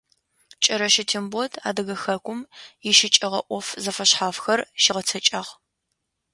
Кӏэрэщэ 0.63 1.03
Тембот 1.09 1.53
Адыгэ 1.67 1.95
Хэкум 2.03 2.39
ищыкӏэгъэ 2.89 3.41
ӏоф 3.47 3.67
зэфэшъхьафхэр 3.83 4.59
щигъэцэкӏагъ. 4.81 5.49